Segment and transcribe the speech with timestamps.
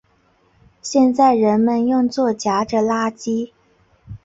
[0.81, 3.51] 现在人们用作夹着垃圾。